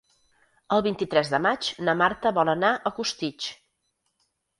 [0.77, 3.51] El vint-i-tres de maig na Marta vol anar a Costitx.